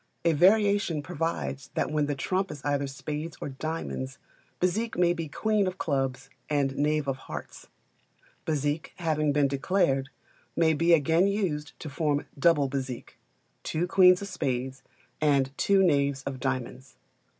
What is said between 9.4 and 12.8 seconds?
declared, may be again used to form Double